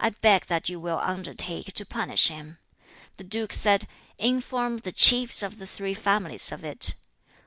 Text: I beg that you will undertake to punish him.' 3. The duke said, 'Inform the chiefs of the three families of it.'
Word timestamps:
I 0.00 0.08
beg 0.08 0.46
that 0.46 0.70
you 0.70 0.80
will 0.80 0.98
undertake 1.04 1.74
to 1.74 1.84
punish 1.84 2.28
him.' 2.28 2.56
3. 3.18 3.18
The 3.18 3.24
duke 3.24 3.52
said, 3.52 3.86
'Inform 4.16 4.78
the 4.78 4.92
chiefs 4.92 5.42
of 5.42 5.58
the 5.58 5.66
three 5.66 5.92
families 5.92 6.50
of 6.50 6.64
it.' 6.64 6.94